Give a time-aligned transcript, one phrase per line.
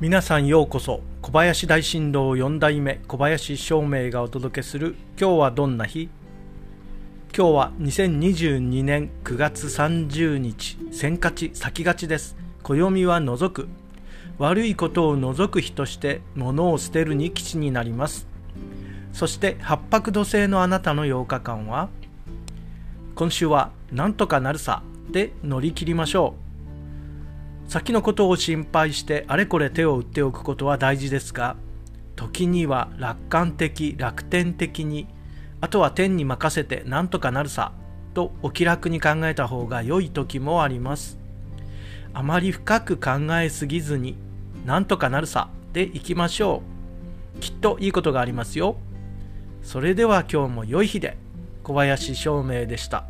[0.00, 1.00] 皆さんようこそ。
[1.22, 6.08] 小林大震動4代目小林照明がお届けする今日はどんな日？
[7.36, 10.78] 今日は2022年9月30日。
[10.92, 12.36] 先勝ち先勝ちです。
[12.62, 13.68] 暦は除く。
[14.38, 18.28] 悪いことを除く日として物を捨てるに吉になります。
[19.12, 21.88] そして八白土星のあなたの8日間は
[23.16, 26.47] 今週はなんとかなるさで乗り切りましょう。
[27.68, 31.56] 先のことを心配してあれこれ手を打っておくことは大事ですが
[32.16, 35.06] 時には楽観的楽天的に
[35.60, 37.72] あとは天に任せてなんとかなるさ
[38.14, 41.18] とお気楽に考えた方が良い時もあります。
[42.14, 44.16] あまり深く考えすぎずに
[44.66, 46.62] なんとかなるさでいきましょ
[47.36, 47.40] う。
[47.40, 48.76] きっといいことがありますよ。
[49.62, 51.16] それでは今日も良い日で
[51.62, 53.04] 小林照明でした。